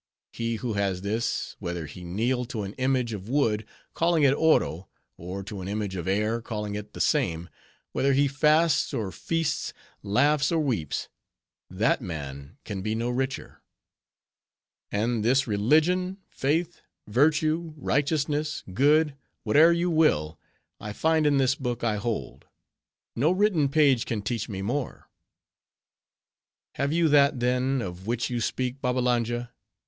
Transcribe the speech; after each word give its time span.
He 0.33 0.55
who 0.55 0.73
has 0.73 1.01
this, 1.03 1.55
whether 1.59 1.85
he 1.85 2.03
kneel 2.03 2.45
to 2.45 2.63
an 2.63 2.73
image 2.79 3.13
of 3.13 3.29
wood, 3.29 3.67
calling 3.93 4.23
it 4.23 4.33
Oro; 4.33 4.89
or 5.15 5.43
to 5.43 5.61
an 5.61 5.67
image 5.67 5.95
of 5.95 6.07
air, 6.07 6.41
calling 6.41 6.73
it 6.73 6.93
the 6.93 6.99
same; 6.99 7.49
whether 7.91 8.13
he 8.13 8.27
fasts 8.27 8.95
or 8.95 9.11
feasts; 9.11 9.73
laughs 10.01 10.51
or 10.51 10.57
weeps;—that 10.59 12.01
man 12.01 12.57
can 12.65 12.81
be 12.81 12.95
no 12.95 13.11
richer. 13.11 13.61
And 14.91 15.23
this 15.23 15.45
religion, 15.45 16.17
faith, 16.29 16.81
virtue, 17.05 17.73
righteousness, 17.77 18.63
good, 18.73 19.15
whate'er 19.43 19.71
you 19.71 19.91
will, 19.91 20.39
I 20.79 20.93
find 20.93 21.27
in 21.27 21.37
this 21.37 21.53
book 21.53 21.83
I 21.83 21.97
hold. 21.97 22.47
No 23.15 23.29
written 23.29 23.69
page 23.69 24.07
can 24.07 24.23
teach 24.23 24.49
me 24.49 24.63
more." 24.63 25.11
"Have 26.73 26.91
you 26.91 27.07
that, 27.09 27.39
then, 27.39 27.83
of 27.83 28.07
which 28.07 28.31
you 28.31 28.41
speak, 28.41 28.81
Babbalanja? 28.81 29.51